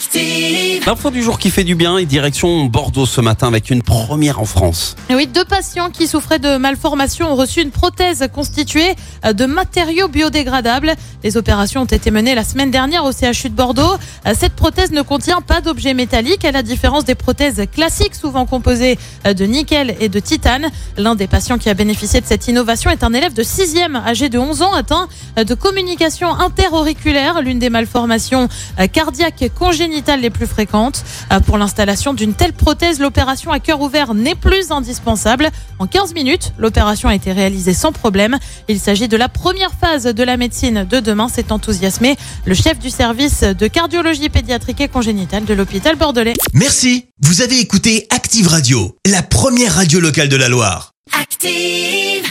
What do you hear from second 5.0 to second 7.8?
Et Oui, deux patients qui souffraient de malformations ont reçu une